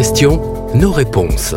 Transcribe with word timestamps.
questions, 0.00 0.40
nos 0.74 0.92
réponses. 0.92 1.54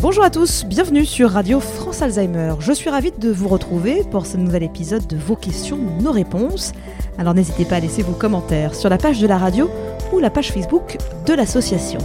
Bonjour 0.00 0.24
à 0.24 0.30
tous, 0.30 0.64
bienvenue 0.64 1.04
sur 1.04 1.30
Radio 1.30 1.60
France 1.60 2.02
Alzheimer. 2.02 2.54
Je 2.58 2.72
suis 2.72 2.90
ravie 2.90 3.12
de 3.16 3.30
vous 3.30 3.46
retrouver 3.46 4.02
pour 4.10 4.26
ce 4.26 4.36
nouvel 4.36 4.64
épisode 4.64 5.06
de 5.06 5.16
Vos 5.16 5.36
questions, 5.36 5.78
nos 6.00 6.10
réponses. 6.10 6.72
Alors 7.16 7.32
n'hésitez 7.32 7.64
pas 7.64 7.76
à 7.76 7.78
laisser 7.78 8.02
vos 8.02 8.14
commentaires 8.14 8.74
sur 8.74 8.88
la 8.88 8.98
page 8.98 9.20
de 9.20 9.28
la 9.28 9.38
radio 9.38 9.70
ou 10.12 10.18
la 10.18 10.30
page 10.30 10.50
Facebook 10.50 10.96
de 11.26 11.34
l'association. 11.34 12.00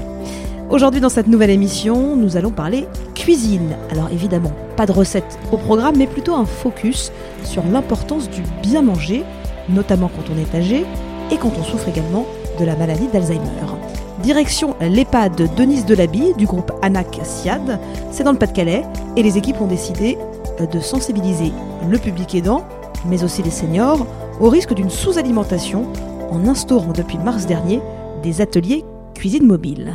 Aujourd'hui 0.70 1.02
dans 1.02 1.09
cette 1.09 1.25
nouvelle 1.25 1.50
émission, 1.50 2.16
nous 2.16 2.38
allons 2.38 2.52
parler 2.52 2.86
cuisine. 3.16 3.75
Alors 3.89 4.11
évidemment, 4.11 4.52
pas 4.77 4.86
de 4.86 4.91
recette 4.91 5.39
au 5.52 5.57
programme, 5.57 5.97
mais 5.97 6.05
plutôt 6.05 6.36
un 6.36 6.45
focus 6.45 7.11
sur 7.43 7.63
l'importance 7.63 8.29
du 8.29 8.43
bien 8.61 8.84
manger, 8.84 9.24
notamment 9.68 10.11
quand 10.16 10.32
on 10.32 10.38
est 10.38 10.55
âgé 10.55 10.86
et 11.32 11.38
quand 11.38 11.52
on 11.60 11.64
souffre 11.64 11.89
également 11.89 12.25
de 12.60 12.65
la 12.65 12.75
maladie 12.75 13.07
d'Alzheimer. 13.07 13.42
Direction 14.24 14.75
l'EHPAD 14.79 15.56
Denise 15.56 15.86
Delaby 15.86 16.33
du 16.38 16.46
groupe 16.46 16.71
ANAC 16.82 17.20
SIAD, 17.24 17.79
c'est 18.11 18.24
dans 18.24 18.32
le 18.32 18.38
Pas-de-Calais, 18.38 18.83
et 19.16 19.24
les 19.24 19.38
équipes 19.38 19.61
ont 19.61 19.68
décidé 19.68 20.18
de 20.60 20.80
sensibiliser 20.80 21.52
le 21.88 21.97
public 21.97 22.33
aidant, 22.33 22.66
mais 23.06 23.24
aussi 23.24 23.43
les 23.43 23.52
seniors, 23.52 24.07
au 24.39 24.50
risque 24.50 24.74
d'une 24.74 24.89
sous-alimentation 24.89 25.86
en 26.32 26.47
instaurant 26.47 26.93
depuis 26.93 27.18
mars 27.18 27.46
dernier 27.46 27.82
des 28.24 28.42
ateliers 28.42 28.83
cuisine 29.14 29.46
mobile. 29.46 29.94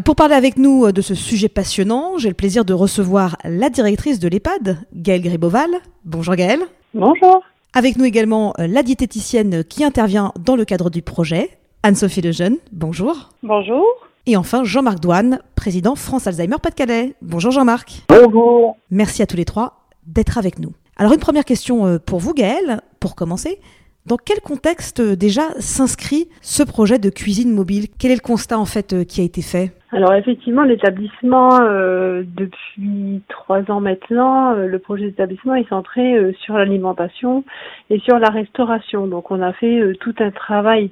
Pour 0.00 0.16
parler 0.16 0.34
avec 0.34 0.56
nous 0.56 0.86
euh, 0.86 0.92
de 0.92 1.02
ce 1.02 1.14
sujet 1.14 1.48
passionnant, 1.48 2.16
j'ai 2.16 2.28
le 2.28 2.34
plaisir 2.34 2.64
de 2.64 2.72
recevoir 2.72 3.36
la 3.44 3.68
directrice 3.68 4.18
de 4.18 4.28
l'EHPAD, 4.28 4.78
Gaëlle 4.94 5.22
Griboval. 5.22 5.68
Bonjour 6.06 6.34
Gaëlle. 6.34 6.62
Bonjour. 6.94 7.42
Avec 7.74 7.96
nous 7.96 8.06
également 8.06 8.54
euh, 8.58 8.66
la 8.66 8.82
diététicienne 8.82 9.62
qui 9.64 9.84
intervient 9.84 10.32
dans 10.40 10.56
le 10.56 10.64
cadre 10.64 10.88
du 10.88 11.02
projet, 11.02 11.50
Anne-Sophie 11.82 12.22
Lejeune. 12.22 12.56
Bonjour. 12.72 13.30
Bonjour. 13.42 13.84
Et 14.24 14.36
enfin 14.36 14.64
Jean-Marc 14.64 14.98
Douane, 15.00 15.40
président 15.56 15.94
France 15.94 16.26
Alzheimer 16.26 16.56
Pas-de-Calais. 16.62 17.14
Bonjour 17.20 17.50
Jean-Marc. 17.50 18.04
Bonjour. 18.08 18.78
Merci 18.90 19.20
à 19.20 19.26
tous 19.26 19.36
les 19.36 19.44
trois 19.44 19.88
d'être 20.06 20.38
avec 20.38 20.58
nous. 20.58 20.72
Alors 20.96 21.12
une 21.12 21.20
première 21.20 21.44
question 21.44 21.98
pour 21.98 22.20
vous 22.20 22.32
Gaëlle, 22.32 22.80
pour 23.00 23.14
commencer. 23.14 23.60
Dans 24.04 24.16
quel 24.16 24.40
contexte 24.40 25.00
déjà 25.00 25.42
s'inscrit 25.60 26.28
ce 26.40 26.64
projet 26.64 26.98
de 26.98 27.08
cuisine 27.08 27.54
mobile? 27.54 27.86
Quel 28.00 28.10
est 28.10 28.16
le 28.16 28.20
constat 28.20 28.58
en 28.58 28.64
fait 28.64 29.06
qui 29.06 29.20
a 29.20 29.24
été 29.24 29.42
fait? 29.42 29.70
Alors 29.92 30.12
effectivement, 30.14 30.64
l'établissement, 30.64 31.60
euh, 31.60 32.24
depuis 32.26 33.22
trois 33.28 33.70
ans 33.70 33.80
maintenant, 33.80 34.54
euh, 34.54 34.66
le 34.66 34.78
projet 34.80 35.04
d'établissement 35.04 35.54
est 35.54 35.68
centré 35.68 36.16
euh, 36.16 36.32
sur 36.40 36.54
l'alimentation 36.54 37.44
et 37.90 38.00
sur 38.00 38.18
la 38.18 38.30
restauration. 38.30 39.06
Donc 39.06 39.30
on 39.30 39.40
a 39.40 39.52
fait 39.52 39.78
euh, 39.78 39.94
tout 40.00 40.14
un 40.18 40.32
travail 40.32 40.90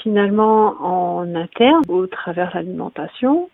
finalement 0.00 0.76
en 0.80 1.34
interne 1.34 1.82
au 1.88 2.06
travers 2.06 2.52
l'alimentation. 2.54 3.50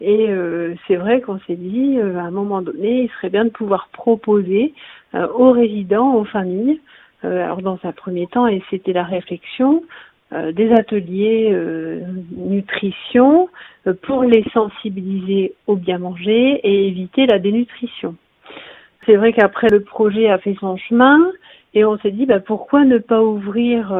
Et 0.00 0.30
euh, 0.30 0.74
c'est 0.88 0.96
vrai 0.96 1.20
qu'on 1.20 1.38
s'est 1.46 1.56
dit, 1.56 1.98
à 2.00 2.22
un 2.22 2.30
moment 2.32 2.60
donné, 2.60 3.02
il 3.04 3.10
serait 3.10 3.30
bien 3.30 3.44
de 3.44 3.50
pouvoir 3.50 3.88
proposer 3.92 4.74
aux 5.14 5.52
résidents, 5.52 6.14
aux 6.14 6.24
familles, 6.24 6.78
euh, 6.78 6.97
alors 7.22 7.62
dans 7.62 7.78
un 7.84 7.92
premier 7.92 8.26
temps, 8.26 8.46
et 8.46 8.62
c'était 8.70 8.92
la 8.92 9.04
réflexion, 9.04 9.82
euh, 10.32 10.52
des 10.52 10.70
ateliers 10.72 11.48
euh, 11.52 12.00
nutrition 12.36 13.48
pour 14.02 14.24
les 14.24 14.44
sensibiliser 14.52 15.54
au 15.66 15.76
bien 15.76 15.98
manger 15.98 16.60
et 16.62 16.86
éviter 16.86 17.26
la 17.26 17.38
dénutrition. 17.38 18.14
C'est 19.06 19.16
vrai 19.16 19.32
qu'après 19.32 19.68
le 19.68 19.80
projet 19.80 20.28
a 20.28 20.36
fait 20.36 20.54
son 20.60 20.76
chemin 20.76 21.18
et 21.72 21.84
on 21.86 21.96
s'est 21.98 22.10
dit 22.10 22.26
bah, 22.26 22.40
pourquoi 22.40 22.84
ne 22.84 22.98
pas 22.98 23.22
ouvrir 23.22 23.96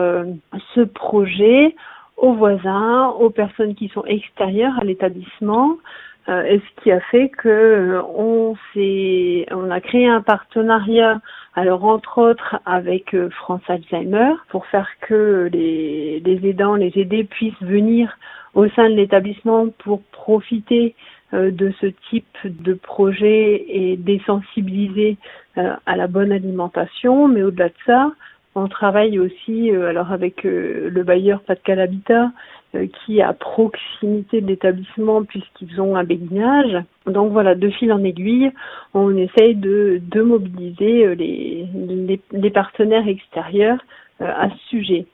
ce 0.74 0.83
projet 0.83 1.74
aux 2.18 2.35
voisins, 2.35 3.08
aux 3.18 3.30
personnes 3.30 3.74
qui 3.74 3.89
sont 3.89 4.05
extérieures 4.05 4.79
à 4.79 4.85
l'établissement, 4.85 5.79
et 6.28 6.61
ce 6.61 6.83
qui 6.83 6.92
a 6.92 7.00
fait 7.00 7.30
que 7.30 8.00
on 8.14 8.55
s'est, 8.72 9.46
on 9.50 9.70
a 9.70 9.80
créé 9.80 10.06
un 10.06 10.20
partenariat 10.20 11.20
alors 11.58 11.84
entre 11.84 12.18
autres 12.18 12.61
avec 12.66 13.14
euh, 13.14 13.30
France 13.30 13.62
Alzheimer 13.66 14.33
pour 14.48 14.67
faire 14.67 14.88
que 15.00 15.48
les, 15.52 16.22
aidants, 16.44 16.77
les 16.77 16.92
aidés 16.94 17.24
puissent 17.24 17.61
venir 17.61 18.17
au 18.55 18.68
sein 18.68 18.88
de 18.88 18.94
l'établissement 18.94 19.67
pour 19.78 20.02
profiter 20.12 20.94
euh, 21.34 21.50
de 21.50 21.72
ce 21.80 21.86
type 22.11 22.38
de 22.44 22.74
projet 22.74 23.64
et 23.68 23.96
désensibiliser 23.96 25.17
euh, 25.56 25.74
à 25.84 25.96
la 25.96 26.06
bonne 26.06 26.30
alimentation. 26.30 27.27
Mais 27.27 27.42
au-delà 27.42 27.70
de 27.70 27.74
ça, 27.84 28.12
on 28.58 28.69
travaille 28.69 29.19
aussi 29.19 29.70
alors 29.70 30.13
avec 30.13 30.42
le 30.45 31.02
bailleur 31.02 31.41
Pas 31.42 31.55
de 31.55 31.80
Habitat 31.80 32.30
euh, 32.74 32.86
qui 32.86 33.20
est 33.20 33.23
à 33.23 33.33
proximité 33.33 34.42
de 34.42 34.48
l'établissement 34.48 35.24
puisqu'ils 35.24 35.80
ont 35.80 35.96
un 35.96 36.05
béguinage. 36.05 36.77
Donc 37.07 37.33
voilà, 37.33 37.55
de 37.55 37.70
fil 37.70 37.91
en 37.95 38.05
aiguille, 38.05 38.51
on 38.92 39.17
essaye 39.17 39.55
de, 39.55 40.02
mobiliser 40.20 41.07
euh, 41.07 41.14
les, 41.14 42.51
partenaires 42.51 43.08
extérieurs 43.08 43.79
euh, 44.20 44.27
à 44.27 44.51
ce 44.51 44.68
sujet. 44.68 45.07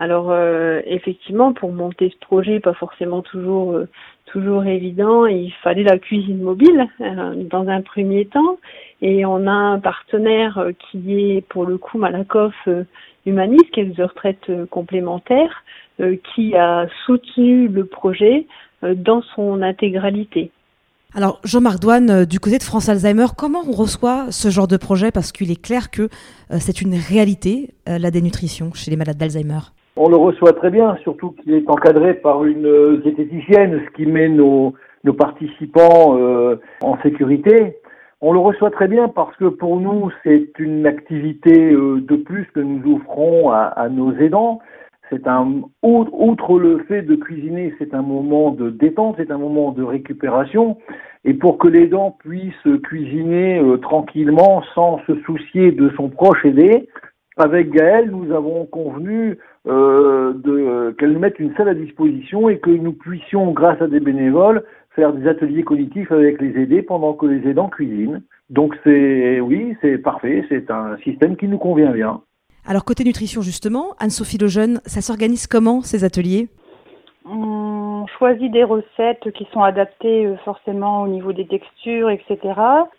Alors 0.00 0.32
effectivement, 0.86 1.52
pour 1.52 1.72
monter 1.72 2.10
ce 2.10 2.18
projet, 2.24 2.60
pas 2.60 2.74
forcément 2.74 3.20
toujours 3.20 3.76
toujours 4.26 4.64
évident, 4.64 5.26
il 5.26 5.52
fallait 5.62 5.82
la 5.82 5.98
cuisine 5.98 6.40
mobile 6.40 6.86
dans 7.50 7.66
un 7.66 7.82
premier 7.82 8.26
temps, 8.26 8.58
et 9.02 9.26
on 9.26 9.48
a 9.48 9.50
un 9.50 9.80
partenaire 9.80 10.68
qui 10.78 11.32
est 11.32 11.40
pour 11.48 11.66
le 11.66 11.78
coup 11.78 11.98
Malakoff 11.98 12.54
Humaniste, 13.26 13.70
qui 13.72 13.80
est 13.80 13.84
une 13.84 14.04
retraite 14.04 14.50
complémentaire, 14.70 15.64
euh, 16.00 16.14
qui 16.32 16.54
a 16.54 16.86
soutenu 17.04 17.66
le 17.66 17.84
projet 17.84 18.46
euh, 18.84 18.94
dans 18.94 19.20
son 19.34 19.62
intégralité. 19.62 20.52
Alors 21.12 21.40
Jean-Marc 21.42 21.80
Douane, 21.80 22.10
euh, 22.10 22.24
du 22.24 22.38
côté 22.38 22.56
de 22.56 22.62
France 22.62 22.88
Alzheimer, 22.88 23.26
comment 23.36 23.64
on 23.66 23.72
reçoit 23.72 24.30
ce 24.30 24.48
genre 24.48 24.68
de 24.68 24.76
projet? 24.76 25.10
Parce 25.10 25.32
qu'il 25.32 25.50
est 25.50 25.60
clair 25.60 25.90
que 25.90 26.08
c'est 26.60 26.82
une 26.82 26.94
réalité, 26.94 27.74
la 27.86 28.12
dénutrition 28.12 28.72
chez 28.74 28.92
les 28.92 28.96
malades 28.96 29.18
d'Alzheimer. 29.18 29.58
On 30.00 30.08
le 30.08 30.16
reçoit 30.16 30.52
très 30.52 30.70
bien, 30.70 30.96
surtout 31.02 31.32
qu'il 31.32 31.52
est 31.54 31.68
encadré 31.68 32.14
par 32.14 32.44
une 32.44 33.00
diététicienne, 33.02 33.82
ce 33.84 33.96
qui 33.96 34.06
met 34.06 34.28
nos, 34.28 34.74
participants 35.18 36.16
en 36.82 37.02
sécurité. 37.02 37.78
On 38.20 38.32
le 38.32 38.38
reçoit 38.38 38.70
très 38.70 38.86
bien 38.86 39.08
parce 39.08 39.34
que 39.36 39.46
pour 39.46 39.80
nous, 39.80 40.10
c'est 40.22 40.50
une 40.58 40.86
activité 40.86 41.72
de 41.72 42.16
plus 42.16 42.46
que 42.54 42.60
nous 42.60 42.96
offrons 42.96 43.50
à, 43.50 43.88
nos 43.90 44.12
aidants 44.12 44.60
c'est 45.10 45.26
un 45.26 45.62
outre 45.82 46.58
le 46.58 46.84
fait 46.84 47.02
de 47.02 47.14
cuisiner, 47.14 47.74
c'est 47.78 47.94
un 47.94 48.02
moment 48.02 48.50
de 48.50 48.70
détente, 48.70 49.16
c'est 49.18 49.30
un 49.30 49.38
moment 49.38 49.72
de 49.72 49.82
récupération, 49.82 50.76
et 51.24 51.34
pour 51.34 51.58
que 51.58 51.68
les 51.68 51.86
dents 51.86 52.16
puissent 52.18 52.54
cuisiner 52.84 53.58
euh, 53.58 53.78
tranquillement 53.78 54.62
sans 54.74 55.00
se 55.06 55.14
soucier 55.22 55.72
de 55.72 55.90
son 55.96 56.08
proche 56.08 56.44
aidé, 56.44 56.88
avec 57.38 57.70
Gaëlle, 57.70 58.10
nous 58.10 58.34
avons 58.34 58.66
convenu 58.66 59.38
euh, 59.66 60.32
de 60.34 60.94
qu'elle 60.98 61.12
nous 61.12 61.18
mette 61.18 61.38
une 61.38 61.54
salle 61.56 61.68
à 61.68 61.74
disposition 61.74 62.48
et 62.48 62.58
que 62.58 62.70
nous 62.70 62.92
puissions, 62.92 63.52
grâce 63.52 63.80
à 63.80 63.86
des 63.86 64.00
bénévoles, 64.00 64.64
faire 64.94 65.12
des 65.12 65.28
ateliers 65.28 65.62
cognitifs 65.62 66.10
avec 66.10 66.40
les 66.40 66.60
aidés 66.60 66.82
pendant 66.82 67.14
que 67.14 67.26
les 67.26 67.48
aidants 67.48 67.68
cuisinent. 67.68 68.22
Donc 68.50 68.74
c'est 68.82 69.40
oui, 69.40 69.76
c'est 69.80 69.98
parfait, 69.98 70.44
c'est 70.48 70.70
un 70.70 70.96
système 71.04 71.36
qui 71.36 71.48
nous 71.48 71.58
convient 71.58 71.92
bien. 71.92 72.20
Alors 72.66 72.84
côté 72.84 73.04
nutrition 73.04 73.40
justement, 73.40 73.94
Anne-Sophie 73.98 74.38
Lejeune, 74.38 74.80
ça 74.84 75.00
s'organise 75.00 75.46
comment 75.46 75.80
ces 75.82 76.04
ateliers? 76.04 76.48
On 77.24 77.77
choisit 78.16 78.50
des 78.50 78.64
recettes 78.64 79.30
qui 79.32 79.46
sont 79.52 79.62
adaptées 79.62 80.26
euh, 80.26 80.36
forcément 80.44 81.02
au 81.02 81.08
niveau 81.08 81.32
des 81.32 81.46
textures, 81.46 82.10
etc. 82.10 82.38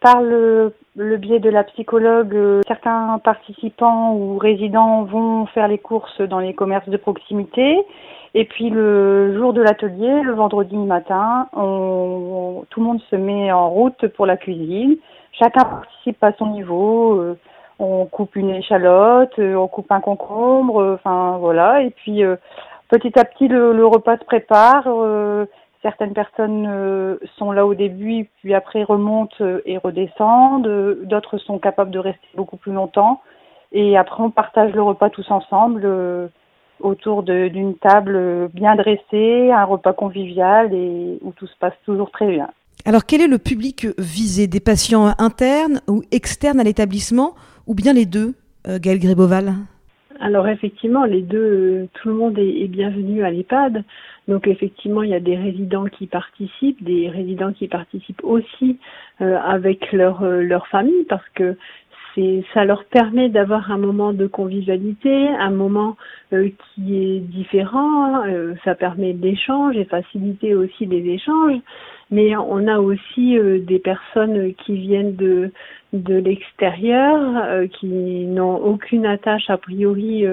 Par 0.01 0.21
le, 0.21 0.73
biais 0.95 1.39
de 1.39 1.49
la 1.49 1.63
psychologue, 1.63 2.35
euh, 2.35 2.61
certains 2.67 3.19
participants 3.23 4.13
ou 4.13 4.37
résidents 4.37 5.03
vont 5.03 5.45
faire 5.47 5.67
les 5.67 5.77
courses 5.77 6.21
dans 6.21 6.39
les 6.39 6.53
commerces 6.53 6.89
de 6.89 6.97
proximité. 6.97 7.79
Et 8.35 8.45
puis 8.45 8.69
le 8.69 9.35
jour 9.37 9.53
de 9.53 9.61
l'atelier, 9.61 10.21
le 10.21 10.33
vendredi 10.33 10.77
matin, 10.77 11.47
tout 11.53 12.79
le 12.79 12.83
monde 12.83 13.01
se 13.09 13.15
met 13.15 13.51
en 13.51 13.69
route 13.69 14.07
pour 14.09 14.25
la 14.25 14.37
cuisine. 14.37 14.97
Chacun 15.31 15.63
participe 15.63 16.23
à 16.23 16.33
son 16.33 16.47
niveau. 16.47 17.19
Euh, 17.19 17.37
on 17.79 18.05
coupe 18.05 18.35
une 18.35 18.49
échalote, 18.49 19.39
on 19.39 19.67
coupe 19.67 19.91
un 19.91 20.01
concombre, 20.01 20.95
enfin 20.95 21.37
voilà. 21.39 21.81
Et 21.81 21.91
puis 21.91 22.23
petit 22.89 23.17
à 23.17 23.25
petit, 23.25 23.47
le, 23.47 23.85
repas 23.85 24.17
se 24.17 24.25
prépare. 24.25 24.87
certaines 25.81 26.13
personnes 26.13 27.17
sont 27.37 27.51
là 27.51 27.65
au 27.65 27.73
début, 27.73 28.27
puis 28.41 28.53
après 28.53 28.83
remontent 28.83 29.35
et 29.65 29.77
redescendent. 29.77 30.97
D'autres 31.03 31.37
sont 31.37 31.59
capables 31.59 31.91
de 31.91 31.99
rester 31.99 32.27
beaucoup 32.35 32.57
plus 32.57 32.73
longtemps. 32.73 33.21
Et 33.71 33.97
après, 33.97 34.23
on 34.23 34.31
partage 34.31 34.73
le 34.73 34.81
repas 34.81 35.09
tous 35.09 35.29
ensemble 35.31 35.87
autour 36.79 37.23
d'une 37.23 37.75
table 37.75 38.49
bien 38.53 38.75
dressée, 38.75 39.51
un 39.51 39.65
repas 39.65 39.93
convivial 39.93 40.73
et 40.73 41.19
où 41.21 41.31
tout 41.31 41.47
se 41.47 41.57
passe 41.59 41.73
toujours 41.85 42.11
très 42.11 42.27
bien. 42.27 42.49
Alors, 42.85 43.05
quel 43.05 43.21
est 43.21 43.27
le 43.27 43.37
public 43.37 43.87
visé? 43.97 44.47
Des 44.47 44.61
patients 44.61 45.13
internes 45.17 45.81
ou 45.87 46.01
externes 46.11 46.59
à 46.59 46.63
l'établissement 46.63 47.35
ou 47.67 47.75
bien 47.75 47.93
les 47.93 48.05
deux 48.05 48.35
Gaëlle 48.65 48.99
Gréboval 48.99 49.53
alors 50.19 50.47
effectivement, 50.47 51.05
les 51.05 51.21
deux, 51.21 51.87
tout 51.93 52.09
le 52.09 52.15
monde 52.15 52.37
est, 52.37 52.67
bienvenu 52.67 53.23
à 53.23 53.31
l'EHPAD. 53.31 53.83
Donc 54.27 54.47
effectivement, 54.47 55.01
il 55.01 55.09
y 55.09 55.15
a 55.15 55.19
des 55.19 55.37
résidents 55.37 55.85
qui 55.85 56.07
participent, 56.07 56.83
des 56.83 57.09
résidents 57.09 57.53
qui 57.53 57.67
participent 57.67 58.23
aussi 58.23 58.77
avec 59.19 59.91
leur 59.91 60.23
leur 60.23 60.67
famille 60.67 61.05
parce 61.09 61.27
que 61.35 61.55
c'est 62.15 62.43
ça 62.53 62.65
leur 62.65 62.85
permet 62.85 63.29
d'avoir 63.29 63.71
un 63.71 63.77
moment 63.77 64.13
de 64.13 64.27
convivialité, 64.27 65.27
un 65.27 65.51
moment 65.51 65.97
euh, 66.33 66.49
qui 66.75 66.95
est 66.95 67.19
différent, 67.19 68.25
euh, 68.25 68.55
ça 68.63 68.75
permet 68.75 69.13
l'échange 69.13 69.77
et 69.77 69.85
faciliter 69.85 70.55
aussi 70.55 70.85
les 70.85 71.07
échanges, 71.07 71.59
mais 72.11 72.35
on 72.35 72.67
a 72.67 72.79
aussi 72.79 73.37
euh, 73.37 73.59
des 73.59 73.79
personnes 73.79 74.53
qui 74.55 74.75
viennent 74.75 75.15
de 75.15 75.51
de 75.93 76.15
l'extérieur 76.15 77.67
qui 77.79 77.87
n'ont 77.87 78.57
aucune 78.57 79.07
attache 79.07 79.49
a 79.49 79.57
priori 79.57 80.23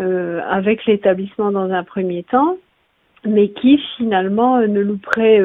avec 0.00 0.86
l'établissement 0.86 1.52
dans 1.52 1.70
un 1.70 1.84
premier 1.84 2.24
temps, 2.24 2.56
mais 3.24 3.50
qui 3.50 3.80
finalement 3.96 4.58
ne 4.58 4.80
louperaient 4.80 5.40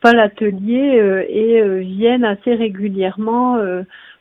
pas 0.00 0.12
l'atelier 0.12 1.24
et 1.28 1.80
viennent 1.80 2.24
assez 2.24 2.54
régulièrement 2.54 3.58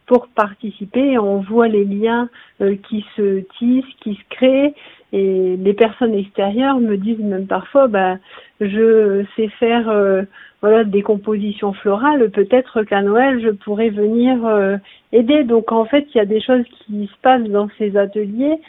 pour 0.05 0.27
participer. 0.27 1.17
On 1.17 1.39
voit 1.39 1.67
les 1.67 1.85
liens 1.85 2.29
euh, 2.61 2.75
qui 2.87 3.05
se 3.15 3.41
tissent, 3.57 3.93
qui 4.01 4.15
se 4.15 4.35
créent. 4.35 4.73
Et 5.13 5.55
les 5.57 5.73
personnes 5.73 6.13
extérieures 6.13 6.79
me 6.79 6.97
disent 6.97 7.19
même 7.19 7.47
parfois, 7.47 7.87
bah, 7.87 8.17
je 8.59 9.23
sais 9.35 9.47
faire 9.59 9.89
euh, 9.89 10.23
voilà 10.61 10.83
des 10.83 11.01
compositions 11.01 11.73
florales. 11.73 12.29
Peut-être 12.31 12.83
qu'à 12.83 13.01
Noël, 13.01 13.41
je 13.41 13.49
pourrais 13.49 13.89
venir 13.89 14.45
euh, 14.45 14.77
aider. 15.11 15.43
Donc 15.43 15.71
en 15.71 15.85
fait, 15.85 16.07
il 16.13 16.17
y 16.17 16.21
a 16.21 16.25
des 16.25 16.41
choses 16.41 16.65
qui 16.85 17.07
se 17.07 17.21
passent 17.21 17.49
dans 17.49 17.69
ces 17.77 17.97
ateliers 17.97 18.59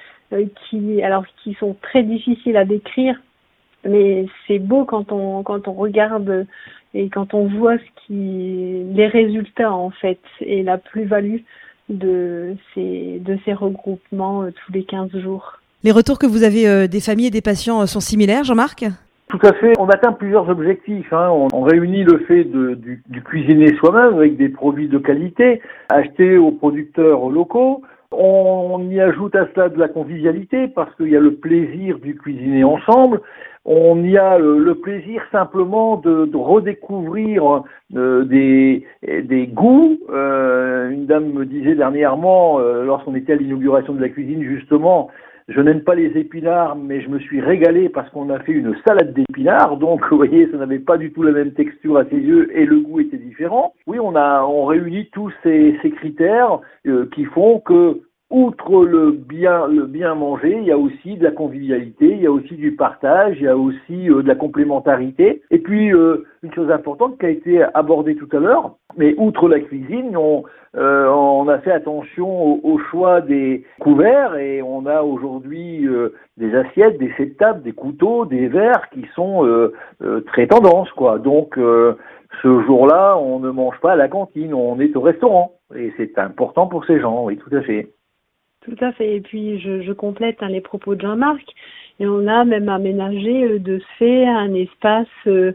qui, 0.68 1.02
alors, 1.04 1.24
qui 1.42 1.54
sont 1.54 1.76
très 1.82 2.02
difficiles 2.02 2.56
à 2.56 2.64
décrire. 2.64 3.16
Mais 3.84 4.26
c'est 4.46 4.58
beau 4.58 4.84
quand 4.84 5.12
on 5.12 5.44
quand 5.44 5.68
on 5.68 5.72
regarde 5.72 6.46
et 6.96 7.10
quand 7.10 7.34
on 7.34 7.46
voit 7.46 7.76
ce 7.76 8.06
qui, 8.06 8.84
les 8.94 9.06
résultats 9.06 9.72
en 9.72 9.90
fait 9.90 10.19
et 10.40 10.62
la 10.62 10.78
plus-value 10.78 11.40
de 11.90 12.56
ces, 12.75 13.20
de 13.20 13.38
ces 13.44 13.52
regroupements 13.52 14.43
euh, 14.43 14.50
tous 14.50 14.72
les 14.72 14.84
15 14.84 15.10
jours. 15.19 15.60
Les 15.84 15.93
retours 15.93 16.19
que 16.19 16.26
vous 16.26 16.43
avez 16.43 16.66
euh, 16.66 16.87
des 16.87 17.00
familles 17.00 17.26
et 17.26 17.31
des 17.31 17.43
patients 17.43 17.82
euh, 17.82 17.87
sont 17.87 18.00
similaires, 18.00 18.44
Jean-Marc? 18.44 18.87
Tout 19.28 19.38
à 19.43 19.52
fait. 19.52 19.72
On 19.78 19.88
atteint 19.88 20.12
plusieurs 20.12 20.48
objectifs. 20.48 21.12
Hein. 21.12 21.28
On, 21.52 21.62
réunit 21.62 22.04
le 22.04 22.19
fait 22.26 22.44
de, 22.44 22.75
du, 22.75 23.02
du 23.08 23.22
cuisiner 23.22 23.76
soi-même 23.76 24.14
avec 24.14 24.37
des 24.37 24.49
produits 24.49 24.88
de 24.88 24.99
qualité, 24.99 25.60
achetés 25.88 26.38
aux 26.38 26.52
producteurs 26.52 27.28
locaux. 27.28 27.82
On 28.12 28.88
y 28.88 29.00
ajoute 29.00 29.34
à 29.34 29.49
cela 29.52 29.69
de 29.69 29.78
la 29.78 29.88
convivialité 29.88 30.69
parce 30.69 30.94
qu'il 30.94 31.10
y 31.10 31.16
a 31.16 31.20
le 31.20 31.34
plaisir 31.34 31.99
du 31.99 32.16
cuisiner 32.16 32.64
ensemble 32.64 33.20
on 33.66 34.04
y 34.04 34.16
a 34.16 34.38
le, 34.38 34.74
plaisir 34.76 35.22
simplement 35.32 35.96
de, 35.96 36.30
redécouvrir 36.36 37.64
euh, 37.96 38.24
des, 38.24 38.86
des, 39.02 39.46
goûts. 39.48 39.98
Euh, 40.08 40.90
une 40.90 41.06
dame 41.06 41.32
me 41.32 41.44
disait 41.44 41.74
dernièrement, 41.74 42.60
euh, 42.60 42.84
lorsqu'on 42.84 43.16
était 43.16 43.32
à 43.32 43.36
l'inauguration 43.36 43.92
de 43.92 44.00
la 44.00 44.08
cuisine, 44.08 44.42
justement, 44.44 45.10
je 45.48 45.60
n'aime 45.60 45.82
pas 45.82 45.96
les 45.96 46.16
épinards, 46.16 46.76
mais 46.76 47.00
je 47.00 47.08
me 47.08 47.18
suis 47.18 47.40
régalé 47.40 47.88
parce 47.88 48.08
qu'on 48.10 48.30
a 48.30 48.38
fait 48.38 48.52
une 48.52 48.76
salade 48.86 49.12
d'épinards. 49.14 49.78
Donc, 49.78 50.00
vous 50.10 50.16
voyez, 50.16 50.48
ça 50.50 50.58
n'avait 50.58 50.78
pas 50.78 50.96
du 50.96 51.12
tout 51.12 51.24
la 51.24 51.32
même 51.32 51.52
texture 51.52 51.96
à 51.96 52.04
ses 52.04 52.18
yeux 52.18 52.56
et 52.56 52.66
le 52.66 52.80
goût 52.80 53.00
était 53.00 53.16
différent. 53.16 53.74
Oui, 53.88 53.98
on 54.00 54.14
a, 54.14 54.44
on 54.44 54.64
réunit 54.64 55.08
tous 55.12 55.32
ces, 55.42 55.76
ces 55.82 55.90
critères 55.90 56.60
qui 57.12 57.24
font 57.24 57.60
que 57.60 58.00
outre 58.31 58.84
le 58.84 59.12
bien, 59.12 59.69
le 59.69 59.84
bien 59.84 60.14
manger, 60.14 60.58
il 60.61 60.67
y 60.67 60.73
a 60.73 60.78
aussi 60.78 61.17
de 61.17 61.23
la 61.23 61.31
convivialité, 61.31 62.11
il 62.11 62.20
y 62.20 62.26
a 62.26 62.31
aussi 62.32 62.56
du 62.56 62.75
partage, 62.75 63.37
il 63.38 63.44
y 63.44 63.49
a 63.49 63.56
aussi 63.56 64.11
euh, 64.11 64.23
de 64.23 64.28
la 64.28 64.34
complémentarité. 64.34 65.43
Et 65.50 65.58
puis, 65.58 65.93
euh, 65.93 66.25
une 66.43 66.52
chose 66.52 66.70
importante 66.70 67.19
qui 67.19 67.26
a 67.26 67.31
été 67.31 67.62
abordée 67.75 68.17
tout 68.17 68.28
à 68.32 68.40
l'heure, 68.40 68.75
mais 68.96 69.14
outre 69.17 69.49
la 69.49 69.61
cuisine, 69.61 70.17
on, 70.17 70.43
euh, 70.76 71.44
a 71.46 71.58
fait 71.61 71.70
attention 71.70 72.64
au, 72.64 72.78
choix 72.90 73.20
des 73.20 73.64
couverts 73.81 74.37
et 74.37 74.61
on 74.62 74.87
a 74.87 75.02
aujourd'hui 75.02 75.88
des 76.37 76.55
assiettes, 76.55 76.99
des 76.99 77.12
sept 77.17 77.37
tables, 77.37 77.62
des 77.62 77.73
couteaux, 77.73 78.26
des 78.26 78.49
verres 78.49 78.88
qui 78.93 79.06
sont 79.14 79.70
très 80.26 80.46
tendance, 80.46 80.90
quoi. 80.90 81.19
Donc, 81.19 81.56
ce 81.56 82.62
jour-là, 82.62 83.17
on 83.17 83.38
ne 83.38 83.50
mange 83.50 83.78
pas 83.81 83.93
à 83.93 83.96
la 83.96 84.08
cantine, 84.08 84.52
on 84.52 84.78
est 84.81 84.94
au 84.96 85.00
restaurant. 85.00 85.52
Et 85.75 85.93
c'est 85.96 86.19
important 86.19 86.67
pour 86.67 86.84
ces 86.84 87.00
gens, 87.00 87.25
oui, 87.25 87.37
tout 87.38 87.55
à 87.55 87.62
fait. 87.62 87.88
Tout 88.66 88.84
à 88.84 88.92
fait. 88.92 89.16
Et 89.16 89.20
puis 89.20 89.58
je, 89.60 89.82
je 89.82 89.92
complète 89.92 90.42
hein, 90.42 90.48
les 90.48 90.60
propos 90.60 90.94
de 90.94 91.00
Jean-Marc. 91.00 91.44
Et 91.98 92.06
on 92.06 92.26
a 92.26 92.44
même 92.44 92.68
aménagé 92.68 93.44
euh, 93.44 93.58
de 93.58 93.78
ce 93.78 93.84
fait 93.98 94.26
un 94.26 94.52
espace, 94.54 95.06
euh, 95.26 95.52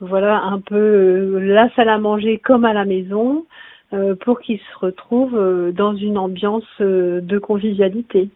voilà, 0.00 0.42
un 0.42 0.60
peu 0.60 0.74
euh, 0.74 1.38
la 1.40 1.72
salle 1.74 1.88
à 1.88 1.98
manger 1.98 2.38
comme 2.38 2.64
à 2.64 2.72
la 2.72 2.84
maison, 2.84 3.44
pour 4.24 4.40
qu'ils 4.40 4.58
se 4.58 4.78
retrouvent 4.80 5.72
dans 5.72 5.94
une 5.94 6.18
ambiance 6.18 6.64
de 6.80 7.38
convivialité. 7.38 8.28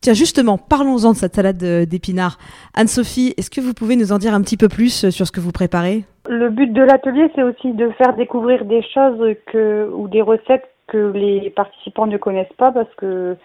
Tiens, 0.00 0.14
justement, 0.14 0.58
parlons-en 0.58 1.12
de 1.12 1.16
cette 1.16 1.36
salade 1.36 1.58
d'épinards. 1.88 2.38
Anne-Sophie, 2.74 3.32
est-ce 3.38 3.48
que 3.48 3.60
vous 3.60 3.72
pouvez 3.72 3.94
nous 3.94 4.10
en 4.10 4.18
dire 4.18 4.34
un 4.34 4.42
petit 4.42 4.56
peu 4.56 4.68
plus 4.68 5.08
sur 5.10 5.24
ce 5.24 5.30
que 5.30 5.38
vous 5.38 5.52
préparez? 5.52 6.02
Le 6.28 6.50
but 6.50 6.72
de 6.72 6.82
l'atelier, 6.82 7.30
c'est 7.36 7.44
aussi 7.44 7.72
de 7.72 7.88
faire 7.90 8.16
découvrir 8.16 8.64
des 8.64 8.82
choses 8.82 9.36
que, 9.46 9.88
ou 9.94 10.08
des 10.08 10.22
recettes 10.22 10.68
que 10.88 11.12
les 11.12 11.50
participants 11.50 12.08
ne 12.08 12.16
connaissent 12.16 12.56
pas 12.58 12.72
parce 12.72 12.92
que 12.96 13.36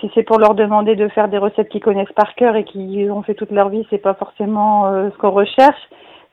si 0.00 0.10
c'est 0.14 0.22
pour 0.22 0.38
leur 0.38 0.54
demander 0.54 0.96
de 0.96 1.08
faire 1.08 1.28
des 1.28 1.38
recettes 1.38 1.68
qu'ils 1.68 1.82
connaissent 1.82 2.12
par 2.14 2.34
cœur 2.34 2.56
et 2.56 2.64
qu'ils 2.64 3.10
ont 3.10 3.22
fait 3.22 3.34
toute 3.34 3.50
leur 3.50 3.68
vie, 3.68 3.86
c'est 3.90 3.98
pas 3.98 4.14
forcément 4.14 4.86
euh, 4.86 5.10
ce 5.10 5.18
qu'on 5.18 5.30
recherche. 5.30 5.80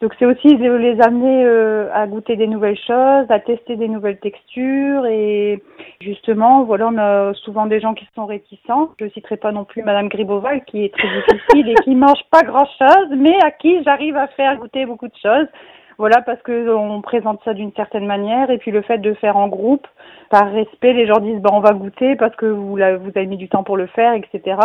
Donc 0.01 0.13
c'est 0.19 0.25
aussi 0.25 0.55
de 0.57 0.71
les 0.71 1.01
amener 1.01 1.45
euh, 1.45 1.89
à 1.93 2.05
goûter 2.05 2.35
des 2.35 2.47
nouvelles 2.47 2.77
choses, 2.77 3.25
à 3.29 3.39
tester 3.39 3.77
des 3.77 3.87
nouvelles 3.87 4.19
textures 4.19 5.05
et 5.05 5.63
justement, 6.01 6.63
voilà, 6.65 6.89
on 6.89 6.97
a 6.97 7.33
souvent 7.33 7.65
des 7.65 7.79
gens 7.79 7.93
qui 7.93 8.05
sont 8.13 8.25
réticents. 8.25 8.89
Je 8.99 9.07
citerai 9.09 9.37
pas 9.37 9.53
non 9.53 9.63
plus 9.63 9.83
Madame 9.83 10.09
Griboval 10.09 10.65
qui 10.65 10.83
est 10.83 10.93
très 10.93 11.07
difficile 11.07 11.69
et 11.69 11.75
qui 11.83 11.95
mange 11.95 12.21
pas 12.29 12.41
grand 12.41 12.67
chose, 12.77 13.07
mais 13.17 13.35
à 13.41 13.51
qui 13.51 13.81
j'arrive 13.83 14.17
à 14.17 14.27
faire 14.27 14.57
goûter 14.57 14.85
beaucoup 14.85 15.07
de 15.07 15.17
choses. 15.21 15.47
Voilà, 15.97 16.21
parce 16.21 16.41
que 16.41 16.69
on 16.75 17.01
présente 17.01 17.39
ça 17.45 17.53
d'une 17.53 17.71
certaine 17.73 18.05
manière 18.05 18.49
et 18.49 18.57
puis 18.57 18.71
le 18.71 18.81
fait 18.81 18.97
de 18.97 19.13
faire 19.13 19.37
en 19.37 19.47
groupe, 19.47 19.87
par 20.29 20.51
respect, 20.51 20.93
les 20.93 21.07
gens 21.07 21.19
disent 21.19 21.39
bah 21.39 21.51
on 21.53 21.61
va 21.61 21.71
goûter 21.71 22.15
parce 22.15 22.35
que 22.35 22.45
vous, 22.45 22.73
vous 22.73 22.77
avez 22.79 23.25
mis 23.25 23.37
du 23.37 23.47
temps 23.47 23.63
pour 23.63 23.77
le 23.77 23.87
faire, 23.87 24.13
etc. 24.13 24.57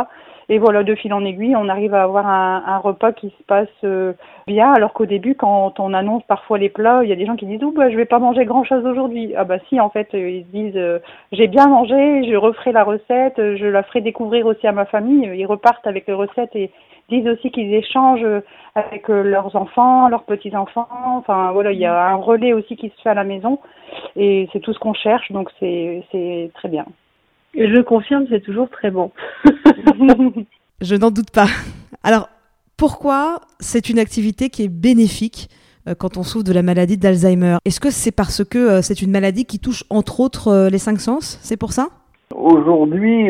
Et 0.49 0.58
voilà, 0.58 0.82
de 0.82 0.96
fil 0.96 1.14
en 1.14 1.25
aiguille, 1.25 1.54
on 1.54 1.68
arrive 1.68 1.94
à 1.94 2.02
avoir 2.02 2.26
un, 2.26 2.78
repas 2.78 3.12
qui 3.12 3.28
se 3.28 3.42
passe 3.44 3.68
euh, 3.84 4.14
bien, 4.49 4.72
alors 4.72 4.92
qu'au 4.92 5.06
début, 5.06 5.37
quand 5.37 5.78
on 5.78 5.94
annonce 5.94 6.25
parfois 6.25 6.58
les 6.58 6.68
plats, 6.68 7.04
il 7.04 7.08
y 7.08 7.12
a 7.12 7.16
des 7.16 7.25
gens 7.25 7.37
qui 7.37 7.46
disent 7.46 7.62
oh, 7.62 7.70
bah 7.70 7.88
je 7.88 7.96
vais 7.96 8.04
pas 8.04 8.18
manger 8.18 8.44
grand 8.46 8.64
chose 8.64 8.84
aujourd'hui. 8.84 9.32
Ah 9.37 9.44
bah 9.44 9.58
si, 9.68 9.78
en 9.78 9.90
fait, 9.90 10.08
ils 10.12 10.44
se 10.44 10.50
disent 10.50 10.76
euh, 10.76 10.99
j'ai 11.30 11.46
bien 11.46 11.68
mangé, 11.68 12.25
je 12.28 12.34
referai 12.34 12.72
la 12.72 12.82
recette, 12.82 13.37
je 13.37 13.66
la 13.66 13.84
ferai 13.84 14.00
découvrir 14.00 14.46
aussi 14.46 14.66
à 14.66 14.72
ma 14.72 14.87
famille. 14.87 15.30
Ils 15.37 15.46
repartent 15.46 15.87
avec 15.87 16.08
les 16.08 16.14
recettes 16.14 16.56
et 16.56 16.72
disent 17.11 17.29
aussi 17.29 17.50
qu'ils 17.50 17.75
échangent 17.75 18.26
avec 18.75 19.11
euh, 19.11 19.23
leurs 19.23 19.57
enfants, 19.57 20.09
leurs 20.09 20.25
petits-enfants. 20.25 20.88
Enfin, 21.17 21.52
voilà, 21.52 21.73
il 21.73 21.79
y 21.79 21.87
a 21.87 22.09
un 22.09 22.17
relais 22.17 22.52
aussi 22.52 22.76
qui 22.76 22.88
se 22.88 23.02
fait 23.02 23.09
à 23.09 23.14
la 23.14 23.25
maison. 23.25 23.59
Et 24.17 24.49
c'est 24.52 24.61
tout 24.61 24.73
ce 24.73 24.79
qu'on 24.79 24.95
cherche, 24.95 25.31
donc 25.33 25.50
c'est 25.59 26.50
très 26.55 26.69
bien. 26.69 26.87
Et 27.55 27.69
je 27.69 27.81
confirme, 27.81 28.26
c'est 28.31 28.40
toujours 28.40 28.71
très 28.71 28.90
bon. 28.90 29.11
je 30.81 30.95
n'en 30.95 31.11
doute 31.11 31.31
pas. 31.33 31.49
Alors, 32.05 32.29
pourquoi 32.76 33.40
c'est 33.59 33.90
une 33.90 33.99
activité 33.99 34.49
qui 34.50 34.64
est 34.64 34.69
bénéfique 34.69 35.49
euh, 35.88 35.95
quand 35.99 36.17
on 36.17 36.23
souffre 36.23 36.45
de 36.45 36.52
la 36.52 36.62
maladie 36.62 36.97
d'Alzheimer? 36.97 37.57
Est-ce 37.64 37.81
que 37.81 37.90
c'est 37.90 38.12
parce 38.12 38.45
que 38.45 38.59
euh, 38.59 38.83
c'est 38.83 39.02
une 39.02 39.11
maladie 39.11 39.45
qui 39.45 39.59
touche 39.59 39.85
entre 39.90 40.21
autres 40.21 40.69
les 40.71 40.79
cinq 40.79 41.00
sens? 41.00 41.38
C'est 41.43 41.57
pour 41.57 41.73
ça? 41.73 41.88
Aujourd'hui, 42.33 43.29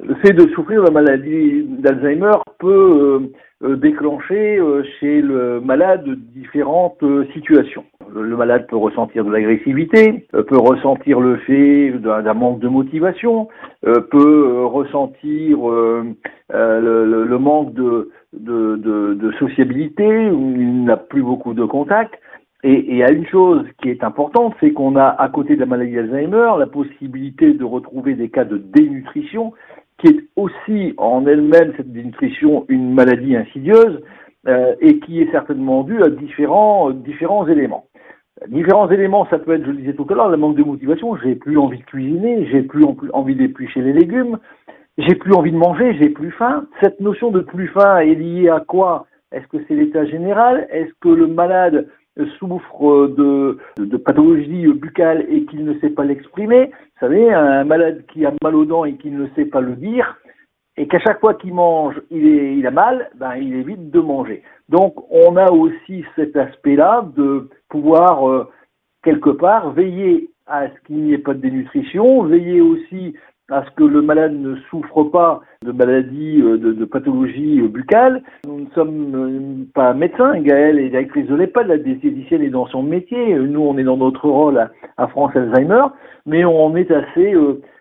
le 0.00 0.14
fait 0.16 0.32
de 0.32 0.46
souffrir 0.48 0.82
de 0.82 0.86
la 0.86 0.92
maladie 0.92 1.64
d'Alzheimer 1.78 2.38
peut 2.58 2.68
euh, 3.62 3.66
euh, 3.66 3.76
déclencher 3.76 4.58
euh, 4.58 4.82
chez 5.00 5.22
le 5.22 5.60
malade 5.60 6.04
différentes 6.34 7.02
situations. 7.32 7.84
Le 8.14 8.36
malade 8.36 8.66
peut 8.68 8.76
ressentir 8.76 9.24
de 9.24 9.30
l'agressivité, 9.30 10.26
peut 10.32 10.58
ressentir 10.58 11.20
le 11.20 11.36
fait 11.38 11.92
d'un 11.92 12.34
manque 12.34 12.60
de 12.60 12.68
motivation, 12.68 13.48
peut 13.82 14.64
ressentir 14.64 15.58
le, 16.48 17.38
manque 17.38 17.74
de, 17.74 19.32
sociabilité, 19.38 20.06
il 20.06 20.84
n'a 20.84 20.96
plus 20.96 21.22
beaucoup 21.22 21.52
de 21.52 21.64
contacts. 21.64 22.14
Et 22.62 22.86
il 22.88 22.96
y 22.96 23.02
a 23.02 23.10
une 23.10 23.26
chose 23.26 23.66
qui 23.82 23.90
est 23.90 24.02
importante, 24.02 24.54
c'est 24.60 24.72
qu'on 24.72 24.96
a 24.96 25.08
à 25.08 25.28
côté 25.28 25.56
de 25.56 25.60
la 25.60 25.66
maladie 25.66 25.94
d'Alzheimer 25.94 26.52
la 26.58 26.66
possibilité 26.66 27.52
de 27.52 27.64
retrouver 27.64 28.14
des 28.14 28.30
cas 28.30 28.44
de 28.44 28.56
dénutrition 28.56 29.52
qui 29.98 30.08
est 30.08 30.24
aussi 30.36 30.94
en 30.98 31.26
elle-même, 31.26 31.72
cette 31.76 31.92
dénutrition, 31.92 32.66
une 32.68 32.92
maladie 32.92 33.36
insidieuse 33.36 34.02
euh, 34.46 34.74
et 34.80 34.98
qui 35.00 35.22
est 35.22 35.30
certainement 35.30 35.82
due 35.82 36.02
à 36.02 36.08
différents, 36.08 36.90
différents 36.90 37.46
éléments. 37.48 37.86
Différents 38.48 38.90
éléments, 38.90 39.26
ça 39.30 39.38
peut 39.38 39.54
être, 39.54 39.64
je 39.64 39.70
le 39.70 39.78
disais 39.78 39.94
tout 39.94 40.06
à 40.10 40.14
l'heure, 40.14 40.28
le 40.28 40.36
manque 40.36 40.56
de 40.56 40.62
motivation. 40.62 41.16
J'ai 41.16 41.34
plus 41.34 41.56
envie 41.56 41.78
de 41.78 41.84
cuisiner, 41.84 42.46
j'ai 42.50 42.62
plus 42.62 42.84
envie 43.14 43.34
d'éplucher 43.34 43.80
les 43.80 43.94
légumes, 43.94 44.38
j'ai 44.98 45.14
plus 45.14 45.32
envie 45.32 45.52
de 45.52 45.56
manger, 45.56 45.96
j'ai 45.98 46.10
plus 46.10 46.30
faim. 46.32 46.66
Cette 46.82 47.00
notion 47.00 47.30
de 47.30 47.40
plus 47.40 47.68
faim 47.68 47.98
est 47.98 48.14
liée 48.14 48.50
à 48.50 48.60
quoi? 48.60 49.06
Est-ce 49.32 49.46
que 49.46 49.56
c'est 49.66 49.74
l'état 49.74 50.04
général? 50.04 50.68
Est-ce 50.70 50.92
que 51.00 51.08
le 51.08 51.26
malade 51.26 51.88
souffre 52.38 53.08
de, 53.08 53.58
pathologie 53.98 54.66
buccale 54.72 55.26
et 55.28 55.44
qu'il 55.46 55.64
ne 55.64 55.78
sait 55.80 55.90
pas 55.90 56.04
l'exprimer 56.04 56.66
Vous 56.66 57.00
savez, 57.00 57.32
un 57.32 57.64
malade 57.64 58.04
qui 58.12 58.24
a 58.24 58.32
mal 58.42 58.54
aux 58.54 58.64
dents 58.64 58.84
et 58.84 58.96
qui 58.96 59.10
ne 59.10 59.26
sait 59.34 59.44
pas 59.44 59.60
le 59.60 59.76
dire, 59.76 60.16
et 60.76 60.86
qu'à 60.88 60.98
chaque 60.98 61.20
fois 61.20 61.34
qu'il 61.34 61.54
mange, 61.54 62.00
il 62.10 62.66
a 62.66 62.70
mal, 62.70 63.10
ben, 63.16 63.36
il 63.36 63.54
évite 63.54 63.90
de 63.90 64.00
manger. 64.00 64.42
Donc 64.68 64.94
on 65.10 65.36
a 65.36 65.50
aussi 65.50 66.04
cet 66.16 66.36
aspect-là 66.36 67.08
de 67.16 67.48
pouvoir 67.68 68.28
euh, 68.28 68.48
quelque 69.02 69.30
part 69.30 69.70
veiller 69.72 70.30
à 70.46 70.68
ce 70.68 70.86
qu'il 70.86 71.02
n'y 71.02 71.12
ait 71.12 71.18
pas 71.18 71.34
de 71.34 71.40
dénutrition, 71.40 72.24
veiller 72.24 72.60
aussi 72.60 73.14
à 73.50 73.64
ce 73.64 73.70
que 73.76 73.84
le 73.84 74.02
malade 74.02 74.34
ne 74.34 74.56
souffre 74.70 75.04
pas 75.04 75.40
de 75.64 75.72
maladies, 75.72 76.40
euh, 76.42 76.58
de, 76.58 76.72
de 76.72 76.84
pathologies 76.84 77.60
euh, 77.60 77.68
buccales. 77.68 78.22
Nous 78.46 78.60
ne 78.60 78.70
sommes 78.74 79.66
pas 79.74 79.94
médecins, 79.94 80.38
Gaëlle 80.40 80.78
est 80.78 80.90
directrice 80.90 81.26
de 81.26 81.34
l'EHPAD, 81.34 81.68
la 81.68 81.78
diététicienne 81.78 82.42
est 82.42 82.50
dans 82.50 82.66
son 82.66 82.82
métier, 82.82 83.34
nous 83.34 83.60
on 83.60 83.78
est 83.78 83.84
dans 83.84 83.96
notre 83.96 84.28
rôle 84.28 84.68
à, 84.96 85.08
France 85.08 85.34
Alzheimer, 85.34 85.84
mais 86.26 86.44
on 86.44 86.76
est 86.76 86.90
assez 86.90 87.34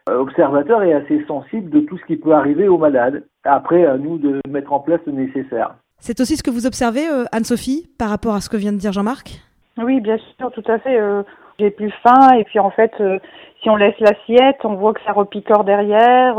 observateur 0.07 0.83
et 0.83 0.93
assez 0.93 1.23
sensible 1.25 1.69
de 1.69 1.79
tout 1.79 1.97
ce 1.97 2.05
qui 2.05 2.15
peut 2.15 2.33
arriver 2.33 2.67
au 2.67 2.77
malade. 2.77 3.23
Après, 3.43 3.85
à 3.85 3.97
nous 3.97 4.17
de 4.17 4.39
mettre 4.49 4.73
en 4.73 4.79
place 4.79 5.01
le 5.07 5.13
nécessaire. 5.13 5.75
C'est 5.99 6.19
aussi 6.19 6.37
ce 6.37 6.43
que 6.43 6.51
vous 6.51 6.67
observez, 6.67 7.07
euh, 7.09 7.25
Anne-Sophie, 7.31 7.87
par 7.97 8.09
rapport 8.09 8.35
à 8.35 8.41
ce 8.41 8.49
que 8.49 8.57
vient 8.57 8.73
de 8.73 8.77
dire 8.77 8.91
Jean-Marc? 8.91 9.41
Oui, 9.77 9.99
bien 10.01 10.17
sûr, 10.37 10.51
tout 10.51 10.63
à 10.67 10.77
fait. 10.79 10.99
Euh, 10.99 11.23
j'ai 11.59 11.71
plus 11.71 11.91
faim 12.03 12.33
et 12.37 12.43
puis 12.43 12.59
en 12.59 12.69
fait, 12.69 12.91
euh, 12.99 13.19
si 13.61 13.69
on 13.69 13.75
laisse 13.75 13.99
l'assiette, 13.99 14.57
on 14.63 14.75
voit 14.75 14.93
que 14.93 15.01
ça 15.05 15.11
repicore 15.11 15.63
derrière. 15.63 16.35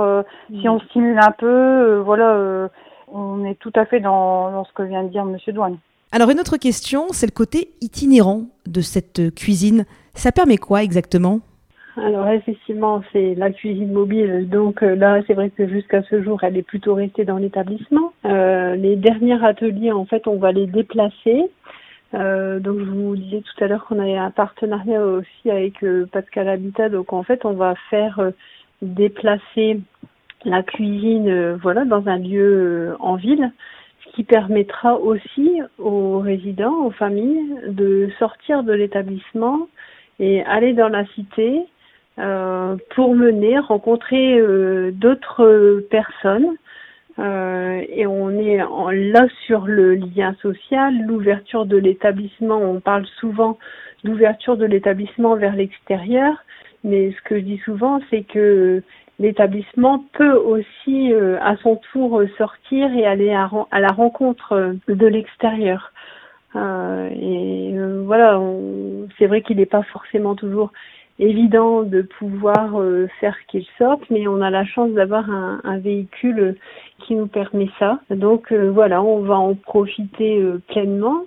Si 0.61 0.69
on 0.69 0.79
stimule 0.81 1.19
un 1.19 1.33
peu, 1.33 1.97
voilà, 1.97 2.69
on 3.09 3.45
est 3.45 3.59
tout 3.59 3.73
à 3.75 3.85
fait 3.85 4.01
dans, 4.01 4.53
dans, 4.53 4.65
ce 4.65 4.73
que 4.73 4.83
vient 4.83 5.03
de 5.03 5.09
dire 5.09 5.25
Monsieur 5.25 5.53
Douane. 5.53 5.79
Alors 6.13 6.31
une 6.31 6.39
autre 6.39 6.57
question, 6.57 7.07
c'est 7.11 7.27
le 7.27 7.33
côté 7.33 7.71
itinérant 7.81 8.45
de 8.67 8.81
cette 8.81 9.35
cuisine. 9.35 9.87
Ça 10.15 10.31
permet 10.31 10.57
quoi 10.57 10.85
exactement? 10.85 11.41
Alors 11.97 12.29
effectivement, 12.29 13.03
c'est 13.13 13.35
la 13.35 13.51
cuisine 13.51 13.91
mobile. 13.91 14.49
Donc 14.51 14.83
euh, 14.83 14.95
là, 14.95 15.21
c'est 15.27 15.35
vrai 15.35 15.51
que 15.51 15.67
jusqu'à 15.67 16.03
ce 16.03 16.23
jour, 16.23 16.43
elle 16.45 16.57
est 16.57 16.63
plutôt 16.63 16.95
restée 16.95 17.25
dans 17.25 17.39
l'établissement. 17.39 18.13
Euh, 18.27 18.77
les 18.77 18.97
derniers 18.97 19.43
ateliers, 19.43 19.93
en 19.93 20.05
fait, 20.05 20.27
on 20.27 20.37
va 20.37 20.53
les 20.53 20.67
déplacer. 20.67 21.51
Euh, 22.17 22.61
donc 22.61 22.79
je 22.79 22.85
vous 22.85 23.17
disais 23.17 23.43
tout 23.43 23.65
à 23.65 23.69
l'heure 23.69 23.85
qu'on 23.85 23.99
avait 23.99 24.17
un 24.17 24.31
partenariat 24.31 25.03
aussi 25.05 25.51
avec 25.51 25.85
Pascal 26.13 26.49
Habitat. 26.49 26.89
Donc 26.89 27.13
en 27.13 27.23
fait, 27.23 27.45
on 27.45 27.53
va 27.53 27.75
faire 27.91 28.33
déplacer 28.83 29.81
la 30.45 30.63
cuisine, 30.63 31.53
voilà, 31.63 31.85
dans 31.85 32.09
un 32.09 32.19
lieu 32.19 32.97
en 33.01 33.17
ville 33.17 33.51
ce 34.07 34.13
qui 34.17 34.25
permettra 34.25 34.97
aussi 34.97 35.61
aux 35.79 36.19
résidents, 36.19 36.87
aux 36.87 36.91
familles, 36.91 37.57
de 37.69 38.09
sortir 38.19 38.63
de 38.63 38.73
l'établissement 38.73 39.69
et 40.19 40.43
aller 40.45 40.73
dans 40.73 40.89
la 40.89 41.05
cité 41.07 41.63
euh, 42.19 42.77
pour 42.95 43.15
mener, 43.15 43.59
rencontrer 43.59 44.39
euh, 44.39 44.91
d'autres 44.93 45.85
personnes. 45.91 46.57
Euh, 47.19 47.83
et 47.89 48.07
on 48.07 48.31
est 48.31 48.63
en, 48.63 48.91
là 48.91 49.27
sur 49.47 49.67
le 49.67 49.95
lien 49.95 50.35
social, 50.43 50.95
l'ouverture 51.07 51.67
de 51.67 51.77
l'établissement. 51.77 52.59
On 52.59 52.81
parle 52.81 53.07
souvent 53.19 53.59
d'ouverture 54.05 54.57
de 54.57 54.67
l'établissement 54.67 55.37
vers 55.37 55.57
l'extérieur, 55.57 56.35
mais 56.85 57.13
ce 57.13 57.23
que 57.23 57.37
je 57.39 57.45
dis 57.45 57.59
souvent, 57.65 58.01
c'est 58.11 58.23
que 58.23 58.83
l'établissement 59.19 60.05
peut 60.13 60.35
aussi, 60.35 61.13
à 61.41 61.57
son 61.63 61.77
tour, 61.93 62.23
sortir 62.37 62.95
et 62.95 63.07
aller 63.07 63.33
à, 63.33 63.51
à 63.71 63.81
la 63.81 63.89
rencontre 63.89 64.77
de 64.87 65.07
l'extérieur. 65.07 65.93
Euh, 66.55 67.09
et 67.11 67.75
voilà, 68.05 68.41
c'est 69.19 69.27
vrai 69.27 69.43
qu'il 69.43 69.57
n'est 69.57 69.67
pas 69.67 69.83
forcément 69.83 70.35
toujours 70.35 70.71
évident 71.19 71.83
de 71.83 72.03
pouvoir 72.03 72.81
euh, 72.81 73.09
faire 73.21 73.37
qu'il 73.49 73.65
sorte, 73.79 74.03
mais 74.11 74.27
on 74.29 74.41
a 74.41 74.51
la 74.51 74.65
chance 74.65 74.91
d'avoir 74.93 75.31
un, 75.31 75.61
un, 75.65 75.79
véhicule 75.79 76.57
qui 77.01 77.15
nous 77.15 77.27
permet 77.27 77.69
ça. 77.79 78.01
Donc 78.11 78.53
euh, 78.53 78.71
voilà, 78.71 79.03
on 79.03 79.21
va 79.21 79.37
en 79.37 79.55
profiter 79.55 80.39
euh, 80.39 80.61
pleinement. 80.69 81.25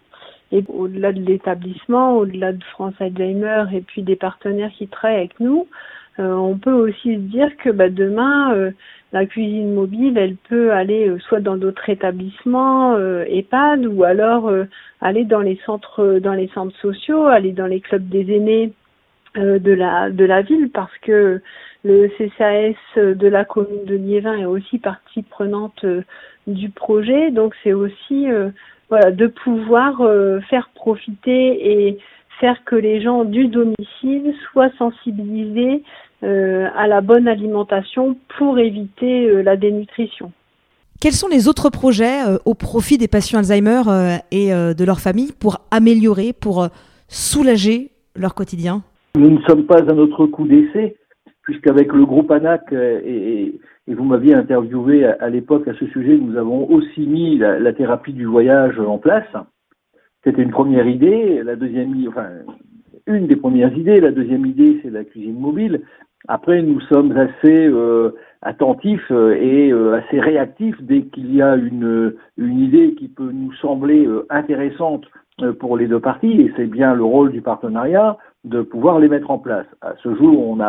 Et 0.52 0.64
au-delà 0.68 1.12
de 1.12 1.22
l'établissement, 1.22 2.18
au-delà 2.18 2.54
de 2.54 2.64
France 2.64 2.96
Alzheimer 3.00 3.66
et 3.72 3.82
puis 3.82 4.02
des 4.02 4.16
partenaires 4.16 4.72
qui 4.78 4.88
travaillent 4.88 5.18
avec 5.18 5.40
nous, 5.40 5.68
on 6.18 6.58
peut 6.58 6.74
aussi 6.74 7.14
se 7.14 7.20
dire 7.20 7.56
que 7.64 7.70
bah, 7.70 7.88
demain, 7.88 8.72
la 9.14 9.26
cuisine 9.26 9.74
mobile, 9.74 10.18
elle 10.18 10.36
peut 10.36 10.74
aller 10.74 11.16
soit 11.20 11.40
dans 11.40 11.56
d'autres 11.56 11.88
établissements, 11.88 12.98
EHPAD, 12.98 13.86
ou 13.86 14.04
alors 14.04 14.52
aller 15.00 15.24
dans 15.24 15.40
les 15.40 15.58
centres, 15.66 16.20
dans 16.20 16.34
les 16.34 16.50
centres 16.50 16.76
sociaux, 16.82 17.28
aller 17.28 17.54
dans 17.54 17.68
les 17.68 17.80
clubs 17.80 18.10
des 18.10 18.36
aînés 18.36 18.66
euh, 18.66 18.79
de 19.40 19.72
la 19.72 20.10
de 20.10 20.26
la 20.26 20.42
ville 20.42 20.70
parce 20.70 20.96
que 21.02 21.42
le 21.84 22.10
CCAS 22.18 22.76
de 22.98 23.28
la 23.28 23.46
commune 23.46 23.86
de 23.86 23.96
Liévin 23.96 24.38
est 24.38 24.46
aussi 24.46 24.80
partie 24.80 25.24
prenante 25.24 25.84
euh, 25.84 26.02
du 26.48 26.70
projet 26.70 27.32
donc 27.32 27.54
c'est 27.64 27.74
aussi 27.74 28.30
euh, 28.30 28.50
de 28.92 29.28
pouvoir 29.28 30.02
faire 30.50 30.72
profiter 30.74 31.72
et 31.72 32.00
faire 32.40 32.64
que 32.66 32.76
les 32.76 33.02
gens 33.02 33.24
du 33.24 33.48
domicile 33.48 34.34
soient 34.52 34.72
sensibilisés 34.80 35.84
à 36.24 36.88
la 36.88 37.02
bonne 37.02 37.28
alimentation 37.28 38.18
pour 38.40 38.58
éviter 38.58 39.44
la 39.44 39.58
dénutrition. 39.58 40.32
Quels 41.00 41.14
sont 41.14 41.28
les 41.28 41.48
autres 41.48 41.70
projets 41.70 42.18
au 42.46 42.56
profit 42.56 42.98
des 42.98 43.08
patients 43.08 43.38
Alzheimer 43.38 43.84
et 44.32 44.50
de 44.50 44.84
leur 44.84 45.00
famille 45.00 45.34
pour 45.40 45.60
améliorer, 45.70 46.34
pour 46.34 46.68
soulager 47.10 47.92
leur 48.16 48.34
quotidien? 48.34 48.82
Nous 49.16 49.32
ne 49.32 49.42
sommes 49.42 49.66
pas 49.66 49.80
à 49.80 49.94
notre 49.94 50.26
coup 50.28 50.48
d'essai, 50.48 50.96
puisqu'avec 51.44 51.92
le 51.94 52.06
groupe 52.06 52.32
ANAC, 52.32 52.72
euh, 52.74 53.02
et, 53.04 53.60
vous 53.88 54.04
m'aviez 54.04 54.36
interviewé 54.36 55.04
à, 55.04 55.30
l'époque 55.30 55.68
à 55.68 55.74
ce 55.74 55.88
sujet, 55.88 56.16
nous 56.16 56.38
avons 56.38 56.70
aussi 56.70 57.08
mis 57.08 57.40
la, 57.40 57.74
thérapie 57.74 58.14
du 58.14 58.26
voyage 58.26 58.80
en 58.80 59.00
place. 59.00 59.26
C'était 60.24 60.44
une 60.44 60.52
première 60.52 60.86
idée. 60.86 61.42
La 61.44 61.56
deuxième, 61.56 61.96
enfin, 62.08 62.28
une 63.08 63.26
des 63.26 63.36
premières 63.36 63.76
idées. 63.76 64.00
La 64.00 64.12
deuxième 64.12 64.46
idée, 64.46 64.80
c'est 64.84 64.92
la 64.92 65.04
cuisine 65.04 65.40
mobile. 65.40 65.82
Après, 66.28 66.62
nous 66.62 66.80
sommes 66.82 67.14
assez 67.18 67.66
euh, 67.66 68.12
attentifs 68.44 69.10
euh, 69.10 69.34
et 69.34 69.72
assez 69.72 70.20
réactifs 70.20 70.80
dès 70.82 71.02
qu'il 71.06 71.34
y 71.34 71.42
a 71.42 71.56
une 71.56 72.14
idée 72.38 72.94
qui 72.94 73.08
peut 73.08 73.32
nous 73.34 73.54
sembler 73.54 74.08
intéressante 74.30 75.06
pour 75.60 75.78
les 75.78 75.88
deux 75.88 76.02
parties, 76.02 76.42
et 76.42 76.54
c'est 76.58 76.68
bien 76.68 76.94
le 76.94 77.04
rôle 77.04 77.32
du 77.32 77.42
partenariat 77.42 78.18
de 78.44 78.62
pouvoir 78.62 79.00
les 79.00 79.10
mettre 79.10 79.32
en 79.32 79.38
place. 79.38 79.66
À 79.82 79.94
ce 80.04 80.14
jour, 80.16 80.48
on 80.48 80.60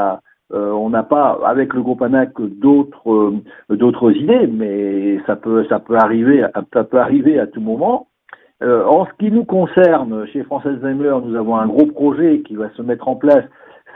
euh, 0.53 0.73
on 0.73 0.91
n'a 0.91 1.05
pas 1.05 1.39
avec 1.45 1.75
le 1.75 1.83
groupe 1.83 2.03
ANAC 2.03 2.41
d'autres 2.41 3.11
euh, 3.11 3.41
d'autres 3.69 4.11
idées, 4.12 4.49
mais 4.49 5.21
ça 5.27 5.37
peut 5.37 5.65
ça 5.69 5.79
peut 5.79 5.97
arriver 5.97 6.45
ça 6.73 6.85
peut 6.85 6.99
arriver 6.99 7.39
à 7.39 7.47
tout 7.47 7.61
moment. 7.61 8.09
Euh, 8.62 8.85
en 8.85 9.07
ce 9.07 9.11
qui 9.19 9.31
nous 9.31 9.45
concerne, 9.45 10.27
chez 10.27 10.43
France 10.43 10.67
Alzheimer, 10.67 11.15
nous 11.25 11.35
avons 11.35 11.57
un 11.57 11.67
gros 11.67 11.87
projet 11.87 12.41
qui 12.41 12.57
va 12.57 12.69
se 12.71 12.83
mettre 12.83 13.09
en 13.09 13.17
place 13.17 13.45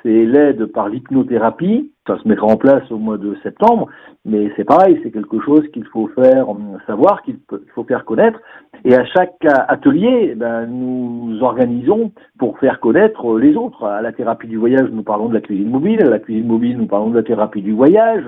c'est 0.05 0.27
l'aide 0.27 0.67
par 0.67 0.89
l'hypnothérapie. 0.89 1.91
Ça 2.07 2.19
se 2.19 2.29
mettra 2.29 2.47
en 2.47 2.57
place 2.57 2.91
au 2.91 2.99
mois 2.99 3.17
de 3.17 3.35
septembre, 3.43 3.89
mais 4.27 4.51
c'est 4.57 4.65
pareil, 4.65 5.01
c'est 5.03 5.11
quelque 5.11 5.41
chose 5.41 5.67
qu'il 5.73 5.87
faut 5.87 6.09
faire 6.09 6.47
savoir, 6.87 7.23
qu'il 7.23 7.39
faut 7.75 7.85
faire 7.85 8.05
connaître. 8.05 8.39
Et 8.85 8.95
à 8.95 9.07
chaque 9.07 9.43
atelier, 9.69 10.29
eh 10.33 10.35
ben, 10.35 10.67
nous 10.67 11.43
organisons 11.43 12.13
pour 12.39 12.59
faire 12.59 12.81
connaître 12.81 13.39
les 13.39 13.57
autres. 13.57 13.85
À 13.85 14.03
la 14.03 14.13
thérapie 14.13 14.49
du 14.49 14.59
voyage, 14.59 14.91
nous 14.93 15.03
parlons 15.03 15.31
de 15.31 15.35
la 15.35 15.41
cuisine 15.41 15.71
mobile. 15.71 16.03
À 16.03 16.11
la 16.11 16.19
cuisine 16.19 16.47
mobile, 16.47 16.77
nous 16.77 16.87
parlons 16.87 17.09
de 17.09 17.17
la 17.17 17.23
thérapie 17.23 17.63
du 17.63 17.73
voyage. 17.73 18.25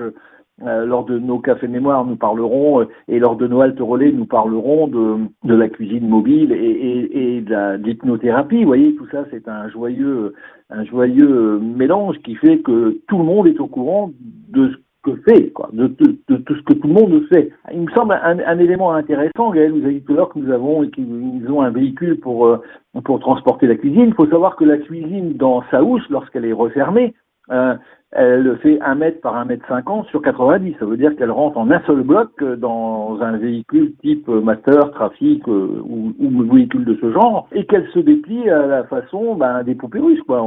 Euh, 0.65 0.87
lors 0.87 1.05
de 1.05 1.19
nos 1.19 1.37
cafés 1.37 1.67
mémoire, 1.67 2.03
nous 2.03 2.15
parlerons, 2.15 2.81
euh, 2.81 2.85
et 3.07 3.19
lors 3.19 3.35
de 3.35 3.45
nos 3.45 3.61
haltes 3.61 3.79
relais, 3.79 4.11
nous 4.11 4.25
parlerons 4.25 4.87
de, 4.87 5.17
de 5.43 5.53
la 5.55 5.69
cuisine 5.69 6.07
mobile 6.07 6.51
et, 6.51 6.55
et, 6.55 7.37
et 7.37 7.41
de 7.41 7.75
l'hypnothérapie. 7.75 8.61
Vous 8.61 8.67
voyez, 8.67 8.95
tout 8.95 9.07
ça, 9.11 9.25
c'est 9.29 9.47
un 9.47 9.69
joyeux, 9.69 10.33
un 10.71 10.83
joyeux 10.83 11.59
mélange 11.59 12.17
qui 12.23 12.33
fait 12.33 12.57
que 12.57 12.99
tout 13.07 13.19
le 13.19 13.23
monde 13.23 13.45
est 13.45 13.59
au 13.59 13.67
courant 13.67 14.09
de 14.49 14.69
ce 14.69 14.77
que 15.03 15.15
fait, 15.29 15.49
quoi, 15.51 15.69
de, 15.73 15.87
de, 15.87 16.17
de, 16.27 16.37
tout 16.37 16.55
ce 16.55 16.63
que 16.63 16.73
tout 16.73 16.87
le 16.87 16.93
monde 16.95 17.21
fait. 17.31 17.51
Il 17.71 17.81
me 17.81 17.91
semble 17.91 18.13
un, 18.13 18.39
un 18.39 18.57
élément 18.57 18.93
intéressant, 18.93 19.51
Gaël, 19.51 19.71
vous 19.71 19.85
avez 19.85 19.93
dit 19.93 20.01
tout 20.01 20.13
à 20.13 20.15
l'heure 20.15 20.29
que 20.29 20.39
nous 20.39 20.51
avons, 20.51 20.87
qu'ils 20.87 21.45
ont 21.51 21.61
un 21.61 21.69
véhicule 21.69 22.19
pour, 22.19 22.47
euh, 22.47 22.57
pour 23.05 23.19
transporter 23.19 23.67
la 23.67 23.75
cuisine. 23.75 24.05
Il 24.07 24.15
faut 24.15 24.27
savoir 24.27 24.55
que 24.55 24.65
la 24.65 24.77
cuisine 24.77 25.33
dans 25.33 25.61
sa 25.69 25.83
housse, 25.83 26.09
lorsqu'elle 26.09 26.45
est 26.45 26.51
refermée, 26.51 27.13
elle 27.49 28.57
fait 28.61 28.79
1 28.81 28.95
mètre 28.95 29.21
par 29.21 29.35
1 29.35 29.45
mètre 29.45 29.67
50 29.67 30.07
sur 30.07 30.21
90. 30.21 30.75
Ça 30.79 30.85
veut 30.85 30.97
dire 30.97 31.15
qu'elle 31.15 31.31
rentre 31.31 31.57
en 31.57 31.69
un 31.69 31.81
seul 31.85 32.01
bloc 32.01 32.43
dans 32.43 33.17
un 33.21 33.37
véhicule 33.37 33.93
type 34.01 34.27
master, 34.27 34.91
trafic 34.91 35.45
ou, 35.47 36.13
véhicule 36.51 36.85
de 36.85 36.97
ce 37.01 37.11
genre, 37.11 37.47
et 37.51 37.65
qu'elle 37.65 37.87
se 37.89 37.99
déplie 37.99 38.49
à 38.49 38.65
la 38.65 38.83
façon 38.85 39.35
ben, 39.35 39.63
des 39.63 39.75
poupées 39.75 39.99
russes. 39.99 40.21
Quoi. 40.21 40.41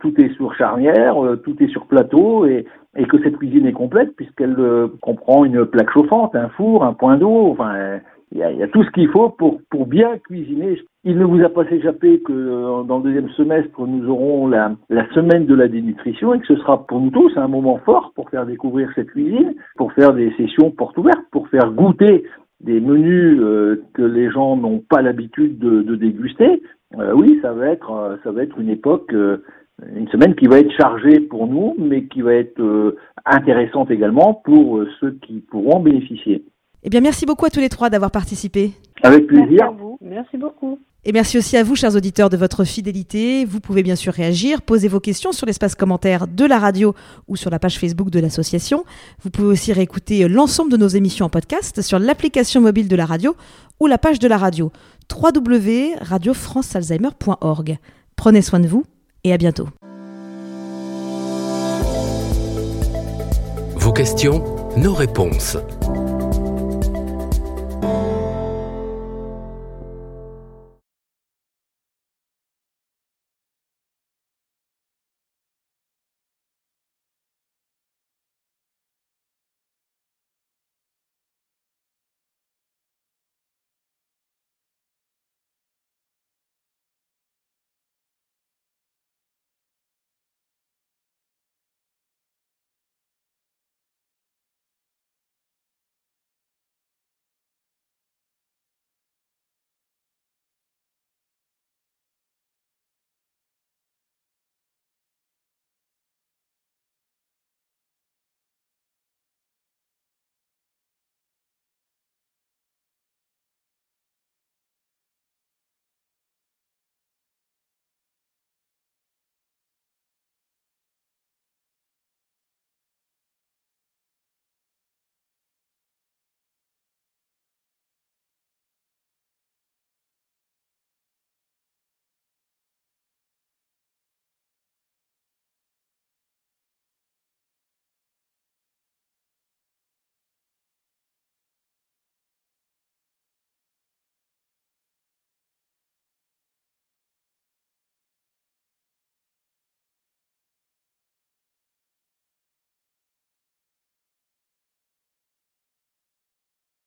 tout 0.00 0.20
est 0.20 0.32
sur 0.34 0.54
charnière, 0.54 1.16
tout 1.44 1.56
est 1.62 1.68
sur 1.68 1.86
plateau, 1.86 2.46
et, 2.46 2.66
que 3.08 3.22
cette 3.22 3.36
cuisine 3.36 3.66
est 3.66 3.72
complète 3.72 4.14
puisqu'elle 4.16 4.56
comprend 5.00 5.44
une 5.44 5.64
plaque 5.64 5.90
chauffante, 5.90 6.34
un 6.34 6.48
four, 6.50 6.84
un 6.84 6.92
point 6.92 7.16
d'eau, 7.16 7.48
enfin 7.50 8.00
il 8.32 8.38
y, 8.38 8.62
a, 8.62 8.68
tout 8.68 8.84
ce 8.84 8.90
qu'il 8.90 9.08
faut 9.08 9.28
pour 9.28 9.86
bien 9.86 10.18
cuisiner. 10.18 10.76
Il 11.02 11.16
ne 11.16 11.24
vous 11.24 11.42
a 11.42 11.48
pas 11.48 11.64
échappé 11.70 12.20
que 12.20 12.32
euh, 12.32 12.82
dans 12.82 12.98
le 12.98 13.04
deuxième 13.04 13.30
semestre, 13.30 13.86
nous 13.86 14.06
aurons 14.10 14.46
la, 14.46 14.76
la 14.90 15.10
semaine 15.14 15.46
de 15.46 15.54
la 15.54 15.66
dénutrition 15.66 16.34
et 16.34 16.40
que 16.40 16.46
ce 16.46 16.56
sera 16.56 16.86
pour 16.86 17.00
nous 17.00 17.10
tous 17.10 17.32
un 17.38 17.48
moment 17.48 17.78
fort 17.86 18.12
pour 18.14 18.28
faire 18.28 18.44
découvrir 18.44 18.90
cette 18.94 19.08
cuisine, 19.08 19.54
pour 19.76 19.94
faire 19.94 20.12
des 20.12 20.30
sessions 20.36 20.70
portes 20.70 20.98
ouvertes, 20.98 21.24
pour 21.30 21.48
faire 21.48 21.70
goûter 21.72 22.24
des 22.62 22.80
menus 22.80 23.38
euh, 23.40 23.82
que 23.94 24.02
les 24.02 24.30
gens 24.30 24.58
n'ont 24.58 24.80
pas 24.80 25.00
l'habitude 25.00 25.58
de, 25.58 25.80
de, 25.80 25.96
déguster. 25.96 26.60
Euh, 26.98 27.14
oui, 27.16 27.38
ça 27.40 27.54
va 27.54 27.68
être 27.68 28.18
ça 28.22 28.30
va 28.30 28.42
être 28.42 28.58
une 28.58 28.68
époque, 28.68 29.14
une 29.14 30.08
semaine 30.08 30.34
qui 30.34 30.48
va 30.48 30.58
être 30.58 30.72
chargée 30.72 31.20
pour 31.20 31.46
nous, 31.46 31.76
mais 31.78 32.04
qui 32.04 32.20
va 32.20 32.34
être 32.34 32.94
intéressante 33.24 33.90
également 33.90 34.34
pour 34.34 34.84
ceux 35.00 35.12
qui 35.22 35.40
pourront 35.50 35.76
en 35.76 35.80
bénéficier. 35.80 36.44
Eh 36.82 36.90
bien, 36.90 37.00
merci 37.00 37.24
beaucoup 37.24 37.46
à 37.46 37.50
tous 37.50 37.60
les 37.60 37.70
trois 37.70 37.88
d'avoir 37.88 38.10
participé. 38.10 38.72
Avec 39.02 39.26
plaisir. 39.26 39.48
Merci 39.48 39.62
à 39.62 39.70
vous. 39.70 39.98
Merci 40.02 40.36
beaucoup. 40.36 40.78
Et 41.04 41.12
merci 41.12 41.38
aussi 41.38 41.56
à 41.56 41.64
vous, 41.64 41.76
chers 41.76 41.96
auditeurs, 41.96 42.28
de 42.28 42.36
votre 42.36 42.64
fidélité. 42.64 43.46
Vous 43.46 43.60
pouvez 43.60 43.82
bien 43.82 43.96
sûr 43.96 44.12
réagir, 44.12 44.60
poser 44.60 44.88
vos 44.88 45.00
questions 45.00 45.32
sur 45.32 45.46
l'espace 45.46 45.74
commentaire 45.74 46.28
de 46.28 46.44
la 46.44 46.58
radio 46.58 46.94
ou 47.26 47.36
sur 47.36 47.48
la 47.48 47.58
page 47.58 47.78
Facebook 47.78 48.10
de 48.10 48.20
l'association. 48.20 48.84
Vous 49.22 49.30
pouvez 49.30 49.48
aussi 49.48 49.72
réécouter 49.72 50.28
l'ensemble 50.28 50.70
de 50.70 50.76
nos 50.76 50.88
émissions 50.88 51.24
en 51.26 51.30
podcast 51.30 51.80
sur 51.80 51.98
l'application 51.98 52.60
mobile 52.60 52.88
de 52.88 52.96
la 52.96 53.06
radio 53.06 53.34
ou 53.80 53.86
la 53.86 53.96
page 53.96 54.18
de 54.18 54.28
la 54.28 54.36
radio 54.36 54.70
www.radiofrancealzheimer.org. 55.10 57.78
Prenez 58.16 58.42
soin 58.42 58.60
de 58.60 58.68
vous 58.68 58.84
et 59.24 59.32
à 59.32 59.38
bientôt. 59.38 59.70
Vos 63.76 63.92
questions, 63.92 64.44
nos 64.76 64.92
réponses 64.92 65.56